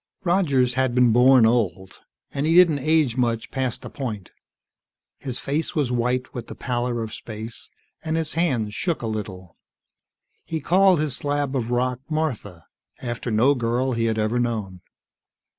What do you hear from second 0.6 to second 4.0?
had been born old, and he didn't age much past a